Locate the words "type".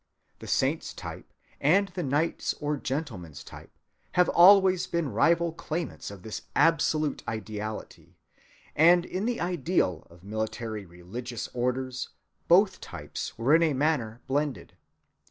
0.95-1.31, 3.43-3.77